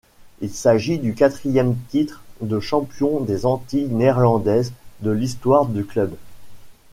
Il 0.39 0.49
s’agit 0.49 0.97
du 0.97 1.13
quatrième 1.13 1.75
titre 1.89 2.23
de 2.41 2.59
champion 2.59 3.19
des 3.19 3.45
Antilles 3.45 3.85
néerlandaises 3.91 4.73
de 5.01 5.11
l’histoire 5.11 5.67
du 5.67 5.85
club. 5.85 6.15